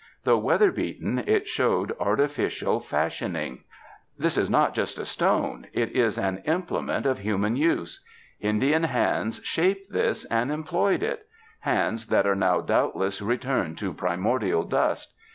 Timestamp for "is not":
4.35-4.73